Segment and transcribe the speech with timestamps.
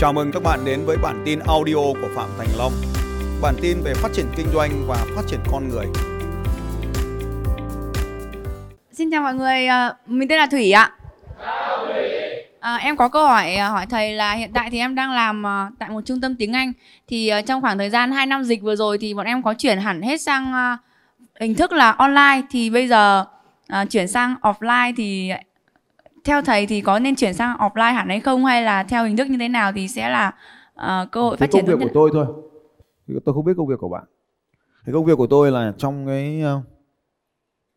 [0.00, 2.72] Chào mừng các bạn đến với bản tin audio của Phạm Thành Long.
[3.42, 5.86] Bản tin về phát triển kinh doanh và phát triển con người.
[8.92, 10.92] Xin chào mọi người, à, mình tên là Thủy ạ.
[12.60, 15.46] À, em có câu hỏi à, hỏi thầy là hiện tại thì em đang làm
[15.46, 16.72] à, tại một trung tâm tiếng Anh
[17.08, 19.78] thì trong khoảng thời gian 2 năm dịch vừa rồi thì bọn em có chuyển
[19.78, 20.52] hẳn hết sang
[21.40, 23.24] hình thức là online thì bây giờ
[23.68, 25.32] à, chuyển sang offline thì
[26.28, 28.44] theo thầy thì có nên chuyển sang offline hẳn hay không?
[28.44, 30.34] Hay là theo hình thức như thế nào thì sẽ là
[30.74, 32.26] à, cơ hội cái phát triển công việc của tôi thôi.
[33.24, 34.04] Tôi không biết công việc của bạn.
[34.84, 36.60] Cái công việc của tôi là trong cái ờ,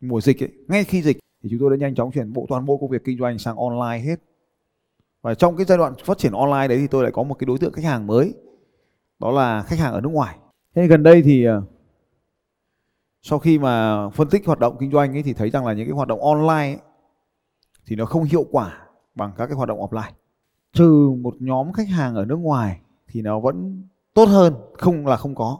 [0.00, 2.66] mùa dịch ấy, ngay khi dịch thì chúng tôi đã nhanh chóng chuyển bộ toàn
[2.66, 4.16] bộ công việc kinh doanh sang online hết.
[5.22, 7.46] Và trong cái giai đoạn phát triển online đấy thì tôi lại có một cái
[7.46, 8.34] đối tượng khách hàng mới
[9.18, 10.36] đó là khách hàng ở nước ngoài.
[10.74, 11.62] Thế gần đây thì ờ,
[13.22, 15.86] sau khi mà phân tích hoạt động kinh doanh ấy thì thấy rằng là những
[15.86, 16.91] cái hoạt động online ấy,
[17.86, 18.78] thì nó không hiệu quả
[19.14, 20.10] bằng các cái hoạt động offline.
[20.72, 23.82] Trừ một nhóm khách hàng ở nước ngoài thì nó vẫn
[24.14, 25.58] tốt hơn, không là không có.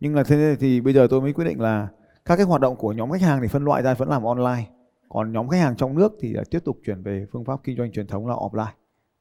[0.00, 1.88] Nhưng là thế thì bây giờ tôi mới quyết định là
[2.24, 4.66] các cái hoạt động của nhóm khách hàng thì phân loại ra vẫn làm online.
[5.08, 7.76] Còn nhóm khách hàng trong nước thì à, tiếp tục chuyển về phương pháp kinh
[7.76, 8.72] doanh truyền thống là offline.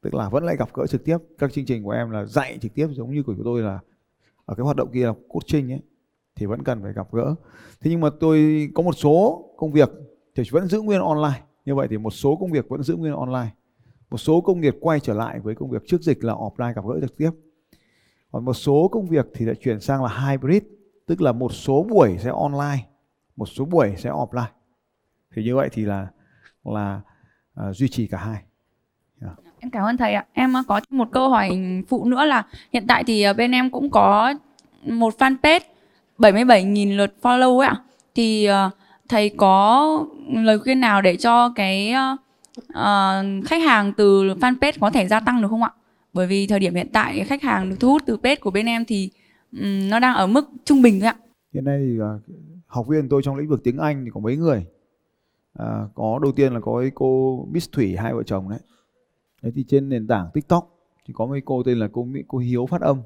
[0.02, 1.18] Tức là vẫn lại gặp gỡ trực tiếp.
[1.38, 3.80] Các chương trình của em là dạy trực tiếp, giống như của tôi là
[4.45, 5.81] ở cái hoạt động kia là coaching ấy,
[6.36, 7.36] thì vẫn cần phải gặp gỡ.
[7.81, 9.90] Thế nhưng mà tôi có một số công việc
[10.36, 13.14] thì vẫn giữ nguyên online như vậy thì một số công việc vẫn giữ nguyên
[13.14, 13.50] online.
[14.09, 16.86] Một số công việc quay trở lại với công việc trước dịch là offline gặp
[16.86, 17.31] gỡ trực tiếp.
[18.31, 20.64] Còn một số công việc thì đã chuyển sang là hybrid
[21.06, 22.84] tức là một số buổi sẽ online
[23.36, 24.52] một số buổi sẽ offline.
[25.36, 26.08] Thì như vậy thì là
[26.64, 27.02] là
[27.59, 28.41] uh, duy trì cả hai.
[29.59, 30.25] Em cảm ơn thầy ạ.
[30.34, 31.50] Em có một câu hỏi
[31.88, 34.34] phụ nữa là hiện tại thì à, bên em cũng có
[34.84, 35.59] một fanpage
[36.17, 37.75] 77.000 lượt follow ấy ạ.
[38.16, 38.73] Thì uh,
[39.14, 41.94] thầy có lời khuyên nào để cho cái
[42.69, 45.72] uh, khách hàng từ fanpage có thể gia tăng được không ạ?
[46.14, 48.66] Bởi vì thời điểm hiện tại khách hàng được thu hút từ page của bên
[48.66, 49.09] em thì
[49.51, 51.16] um, nó đang ở mức trung bình thôi ạ.
[51.53, 52.19] hiện nay thì ờ,
[52.68, 54.66] học viên tôi trong lĩnh vực tiếng Anh thì có mấy người
[55.53, 58.59] à, có đầu tiên là có cái cô Miss Thủy hai vợ chồng đấy
[59.41, 60.69] đấy thì trên nền tảng TikTok
[61.07, 63.01] thì có mấy cô tên là cô cô Hiếu phát âm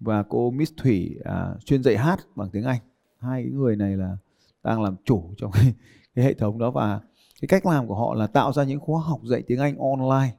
[0.00, 2.80] và cô Miss Thủy à, chuyên dạy hát bằng tiếng Anh
[3.20, 4.16] hai cái người này là
[4.64, 5.74] đang làm chủ trong cái,
[6.14, 6.70] cái hệ thống đó.
[6.70, 7.00] Và
[7.40, 10.36] cái cách làm của họ là tạo ra những khóa học dạy tiếng Anh online.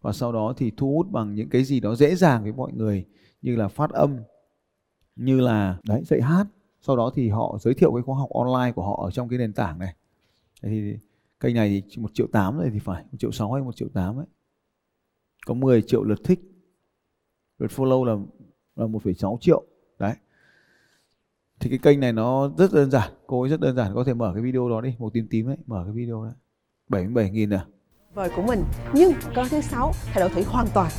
[0.00, 2.72] Và sau đó thì thu hút bằng những cái gì đó dễ dàng với mọi
[2.72, 3.04] người
[3.42, 4.16] như là phát âm
[5.16, 6.46] như là đấy dạy hát.
[6.80, 9.38] Sau đó thì họ giới thiệu cái khóa học online của họ ở trong cái
[9.38, 9.94] nền tảng này.
[10.62, 10.96] Thì
[11.40, 13.88] kênh này thì một triệu tám rồi thì phải một triệu sáu hay một triệu
[13.94, 14.26] tám ấy.
[15.46, 16.40] Có 10 triệu lượt thích.
[17.58, 18.16] Lượt follow là
[18.76, 19.62] là 1,6 triệu.
[19.98, 20.14] Đấy
[21.60, 24.14] thì cái kênh này nó rất đơn giản, cô ấy rất đơn giản, có thể
[24.14, 26.30] mở cái video đó đi màu tím tím đấy, mở cái video đó.
[26.88, 27.64] 77 nghìn à.
[28.14, 30.90] Vời của mình, nhưng con thứ sáu thay đổi thủy hoàn toàn.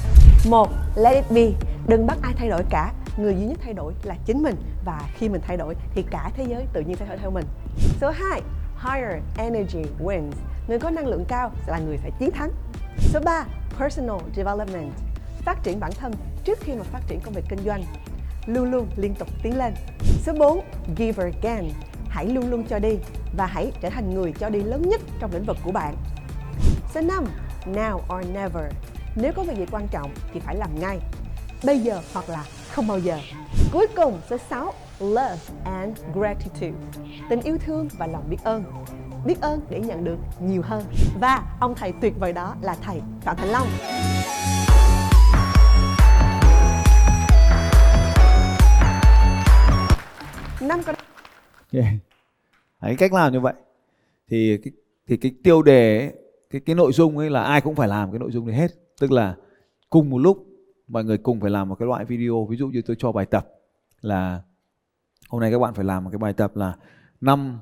[0.49, 2.93] Một, let it be, đừng bắt ai thay đổi cả.
[3.17, 4.55] Người duy nhất thay đổi là chính mình,
[4.85, 7.31] và khi mình thay đổi thì cả thế giới tự nhiên sẽ thay đổi theo
[7.31, 7.45] mình.
[8.01, 8.41] Số 2
[8.75, 10.31] higher energy wins.
[10.67, 12.51] Người có năng lượng cao sẽ là người phải chiến thắng.
[12.99, 13.45] Số 3
[13.79, 14.91] personal development.
[15.45, 17.83] Phát triển bản thân trước khi mà phát triển công việc kinh doanh
[18.45, 19.73] luôn luôn liên tục tiến lên
[20.23, 20.61] số 4
[20.97, 21.71] give again
[22.09, 22.97] hãy luôn luôn cho đi
[23.37, 25.95] và hãy trở thành người cho đi lớn nhất trong lĩnh vực của bạn
[26.93, 27.25] Số 5.
[27.65, 28.73] Now or never.
[29.15, 30.99] Nếu có việc gì quan trọng thì phải làm ngay.
[31.63, 33.19] Bây giờ hoặc là không bao giờ.
[33.71, 34.73] Cuối cùng, số 6.
[34.99, 36.77] Love and gratitude.
[37.29, 38.63] Tình yêu thương và lòng biết ơn.
[39.25, 40.83] Biết ơn để nhận được nhiều hơn.
[41.19, 43.67] Và ông thầy tuyệt vời đó là thầy Phạm Thành Long.
[50.61, 50.95] Năm câu
[51.71, 51.93] Yeah.
[52.81, 53.53] Đấy, cách làm như vậy.
[54.27, 54.73] Thì cái
[55.07, 56.13] thì cái tiêu đề ấy,
[56.49, 58.71] cái cái nội dung ấy là ai cũng phải làm cái nội dung này hết.
[58.99, 59.35] Tức là
[59.89, 60.45] cùng một lúc
[60.87, 62.45] mọi người cùng phải làm một cái loại video.
[62.49, 63.47] Ví dụ như tôi cho bài tập
[64.01, 64.41] là
[65.29, 66.75] hôm nay các bạn phải làm một cái bài tập là
[67.21, 67.59] năm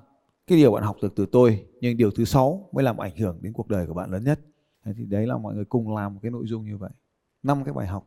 [0.47, 3.39] cái điều bạn học được từ tôi nhưng điều thứ sáu mới làm ảnh hưởng
[3.41, 4.39] đến cuộc đời của bạn lớn nhất.
[4.85, 6.91] Thế thì đấy là mọi người cùng làm một cái nội dung như vậy.
[7.43, 8.05] Năm cái bài học.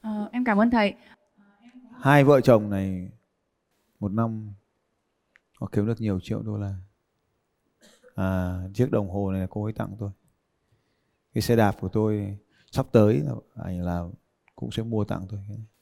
[0.00, 0.94] Ờ, em cảm ơn thầy.
[2.00, 3.08] hai vợ chồng này
[4.00, 4.52] một năm.
[5.60, 6.74] Họ kiếm được nhiều triệu đô la.
[8.14, 10.10] À, chiếc đồng hồ này là cô ấy tặng tôi.
[11.34, 12.38] Cái xe đạp của tôi
[12.70, 14.04] sắp tới là anh là
[14.56, 15.40] cũng sẽ mua tặng tôi.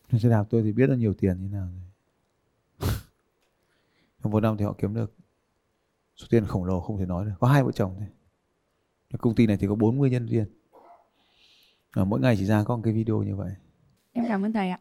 [0.09, 2.91] Cái xe đạp tôi thì biết là nhiều tiền như nào rồi.
[4.23, 5.15] Trong một năm thì họ kiếm được
[6.17, 7.33] số tiền khổng lồ không thể nói được.
[7.41, 8.09] Có hai vợ chồng thôi.
[9.19, 10.47] Công ty này thì có 40 nhân viên.
[11.91, 13.53] À, mỗi ngày chỉ ra có một cái video như vậy.
[14.13, 14.81] Em cảm ơn thầy ạ.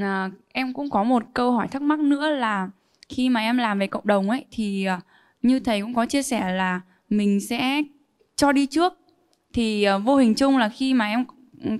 [0.00, 2.70] À, em cũng có một câu hỏi thắc mắc nữa là
[3.08, 5.00] khi mà em làm về cộng đồng ấy thì à,
[5.42, 7.82] như thầy cũng có chia sẻ là mình sẽ
[8.36, 8.98] cho đi trước.
[9.52, 11.24] Thì à, vô hình chung là khi mà em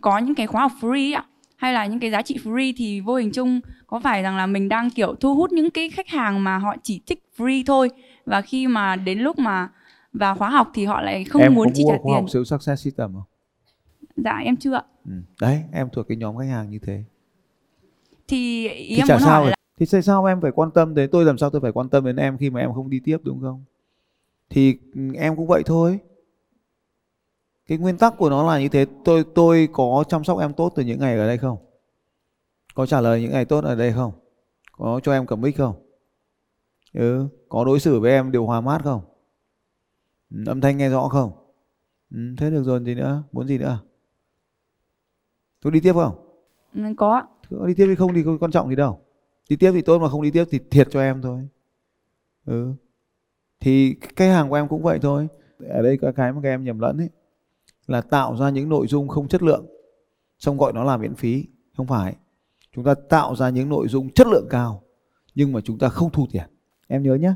[0.01, 1.25] có những cái khóa học free ạ
[1.57, 4.47] hay là những cái giá trị free thì vô hình chung có phải rằng là
[4.47, 7.91] mình đang kiểu thu hút những cái khách hàng mà họ chỉ thích free thôi?
[8.27, 9.69] Và khi mà đến lúc mà
[10.13, 12.15] vào khóa học thì họ lại không em muốn có chi trả khóa tiền?
[12.15, 13.23] học sales success system không
[14.17, 14.83] dạ em chưa ạ.
[15.05, 15.13] Ừ.
[15.41, 17.05] đấy em thuộc cái nhóm khách hàng như thế
[18.33, 20.95] thì ý thì em muốn sao hỏi là thì tại sao em phải quan tâm
[20.95, 23.01] đến tôi làm sao tôi phải quan tâm đến em khi mà em không đi
[23.05, 23.65] tiếp đúng không?
[24.51, 25.99] Thì ừ, em cũng vậy thôi.
[27.67, 28.87] Cái nguyên tắc của nó là như thế.
[29.05, 31.59] Tôi tôi có chăm sóc em tốt từ những ngày ở đây không?
[32.75, 34.13] Có trả lời những ngày tốt ở đây không?
[34.73, 35.75] Có cho em cầm mic không?
[36.93, 39.01] Ừ có đối xử với em điều hòa mát không?
[40.31, 41.33] Ừ, âm thanh nghe rõ không?
[42.11, 43.23] Ừ, thế được rồi gì nữa?
[43.33, 43.79] Muốn gì nữa?
[45.63, 46.15] Tôi đi tiếp không?
[46.75, 46.83] Ừ,
[47.59, 49.01] có đi tiếp hay không thì không quan trọng gì đâu.
[49.49, 51.49] Đi tiếp thì tốt mà không đi tiếp thì thiệt cho em thôi.
[52.47, 52.73] Ừ.
[53.61, 55.29] Thì cái hàng của em cũng vậy thôi.
[55.69, 57.09] Ở đây có cái mà các em nhầm lẫn ấy,
[57.87, 59.67] là tạo ra những nội dung không chất lượng,
[60.39, 61.45] xong gọi nó là miễn phí,
[61.77, 62.17] không phải.
[62.75, 64.83] Chúng ta tạo ra những nội dung chất lượng cao,
[65.35, 66.47] nhưng mà chúng ta không thu tiền.
[66.87, 67.35] Em nhớ nhé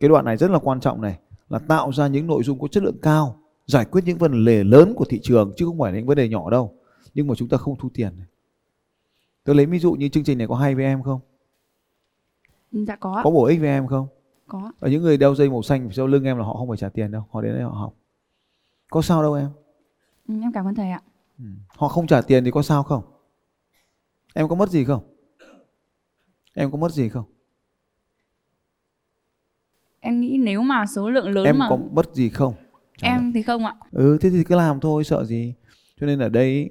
[0.00, 1.18] cái đoạn này rất là quan trọng này,
[1.48, 3.36] là tạo ra những nội dung có chất lượng cao,
[3.66, 6.16] giải quyết những vấn đề lớn của thị trường, chứ không phải là những vấn
[6.16, 6.74] đề nhỏ đâu,
[7.14, 8.26] nhưng mà chúng ta không thu tiền này
[9.50, 11.20] tôi lấy ví dụ như chương trình này có hay với em không?
[12.72, 13.20] Dạ có ạ.
[13.24, 14.08] có bổ ích với em không?
[14.46, 16.76] Có và những người đeo dây màu xanh sau lưng em là họ không phải
[16.76, 17.94] trả tiền đâu họ đến đây họ học.
[18.90, 19.48] Có sao đâu em.
[20.28, 21.02] Ừ, em cảm ơn thầy ạ.
[21.38, 21.44] Ừ.
[21.68, 23.02] họ không trả tiền thì có sao không?
[24.34, 25.02] Em có mất gì không?
[26.54, 27.24] Em có mất gì không?
[30.00, 32.54] Em nghĩ nếu mà số lượng lớn em mà có mất gì không?
[33.02, 33.12] Lời.
[33.12, 33.74] em thì không ạ.
[33.92, 35.54] Ừ thế thì cứ làm thôi sợ gì?
[36.00, 36.70] Cho nên ở đây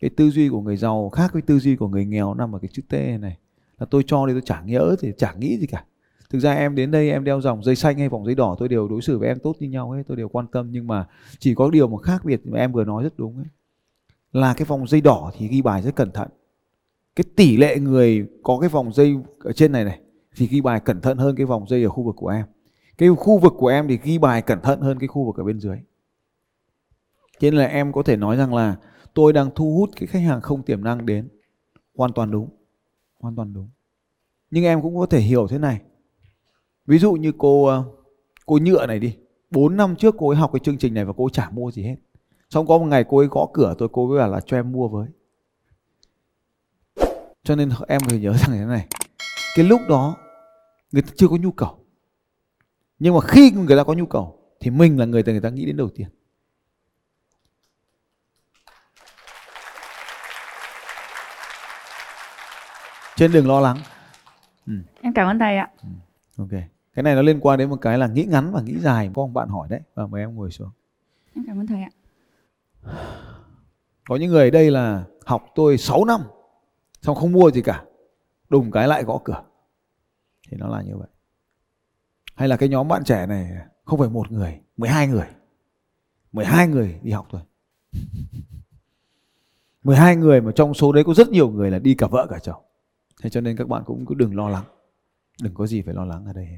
[0.00, 2.58] cái tư duy của người giàu khác với tư duy của người nghèo nằm ở
[2.58, 3.38] cái chữ T này.
[3.78, 5.84] Là tôi cho đi, tôi chẳng nhớ thì chẳng nghĩ gì cả.
[6.30, 8.68] Thực ra em đến đây, em đeo dòng dây xanh hay vòng dây đỏ, tôi
[8.68, 10.68] đều đối xử với em tốt như nhau ấy tôi đều quan tâm.
[10.70, 11.06] Nhưng mà
[11.38, 13.46] chỉ có điều mà khác biệt mà em vừa nói rất đúng ấy.
[14.32, 16.28] Là cái vòng dây đỏ thì ghi bài rất cẩn thận.
[17.16, 20.00] Cái tỷ lệ người có cái vòng dây ở trên này này
[20.36, 22.46] thì ghi bài cẩn thận hơn cái vòng dây ở khu vực của em.
[22.98, 25.44] Cái khu vực của em thì ghi bài cẩn thận hơn cái khu vực ở
[25.44, 25.76] bên dưới.
[27.40, 28.76] Thế nên là em có thể nói rằng là
[29.14, 31.28] tôi đang thu hút cái khách hàng không tiềm năng đến.
[31.94, 32.48] Hoàn toàn đúng.
[33.20, 33.68] Hoàn toàn đúng.
[34.50, 35.80] Nhưng em cũng có thể hiểu thế này.
[36.86, 37.84] Ví dụ như cô ờ,
[38.46, 39.16] cô nhựa này đi.
[39.50, 41.70] 4 năm trước cô ấy học cái chương trình này và cô ấy chả mua
[41.70, 41.96] gì hết.
[42.50, 44.72] Xong có một ngày cô ấy gõ cửa tôi cô ấy bảo là cho em
[44.72, 45.08] mua với.
[47.42, 48.86] Cho nên em phải nhớ rằng thế này.
[49.56, 50.16] Cái lúc đó,
[50.92, 51.78] người ta chưa có nhu cầu.
[52.98, 55.50] Nhưng mà khi người ta có nhu cầu, thì mình là người ta người ta
[55.50, 56.08] nghĩ đến đầu tiên.
[63.20, 63.76] Trên đừng lo lắng.
[65.00, 65.70] Em cảm ơn thầy ạ.
[66.38, 66.50] Ok.
[66.94, 69.10] Cái này nó liên quan đến một cái là nghĩ ngắn và nghĩ dài.
[69.14, 69.80] Có một bạn hỏi đấy.
[69.94, 70.70] Và mời em ngồi xuống.
[71.34, 71.90] Em cảm ơn thầy ạ.
[74.08, 76.20] Có những người ở đây là học tôi 6 năm
[77.02, 77.84] xong không mua gì cả.
[78.48, 79.42] Đùng cái lại gõ cửa.
[80.50, 81.08] Thì nó là như vậy.
[82.34, 83.50] Hay là cái nhóm bạn trẻ này
[83.84, 85.26] không phải một người 12 người.
[86.32, 87.40] 12 người đi học thôi.
[89.84, 92.38] 12 người mà trong số đấy có rất nhiều người là đi cả vợ cả
[92.38, 92.62] chồng
[93.22, 94.64] thế cho nên các bạn cũng cứ đừng lo lắng
[95.42, 96.48] đừng có gì phải lo lắng ở đây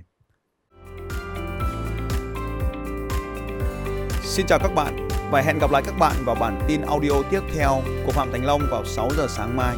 [4.23, 7.41] Xin chào các bạn và hẹn gặp lại các bạn vào bản tin audio tiếp
[7.55, 9.77] theo của Phạm Thành Long vào 6 giờ sáng mai.